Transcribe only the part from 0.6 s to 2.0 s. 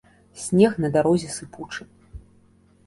на дарозе сыпучы.